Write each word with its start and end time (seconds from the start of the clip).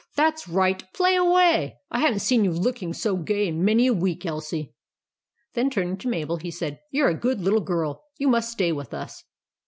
"THAT'S 0.15 0.47
RIGHT, 0.47 0.91
PLAY 0.95 1.15
AWAY! 1.17 1.77
I 1.91 1.99
HAVE 1.99 2.15
NT 2.15 2.21
SEEN 2.23 2.43
YOU 2.43 2.51
LOOKING 2.53 2.91
SO 2.91 3.17
GAY 3.17 3.47
IN 3.49 3.63
MANY 3.63 3.85
A 3.85 3.93
WEEK, 3.93 4.25
ELSIE:' 4.25 4.73
Then 5.53 5.69
turning 5.69 5.97
to 5.97 6.07
Mabel, 6.07 6.37
he 6.37 6.49
said: 6.49 6.79
"YOU'RE 6.89 7.09
A 7.09 7.13
GOOD 7.19 7.39
LITTLE 7.41 7.61
GIRL. 7.61 8.03
YOU 8.17 8.27
MUST 8.27 8.51
STAY 8.51 8.71
WITH 8.71 8.95
US." 8.95 9.23